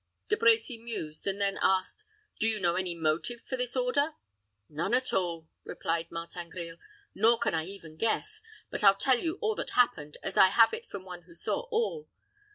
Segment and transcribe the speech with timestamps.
[0.29, 2.05] De Brecy mused, and then asked,
[2.39, 4.15] "Do you know any motive for this order?"
[4.67, 6.77] "None at all," replied Martin Grille;
[7.13, 8.41] "nor can I even guess.
[8.71, 11.67] But I'll tell you all that happened, as I have it from one who saw
[11.69, 12.09] all.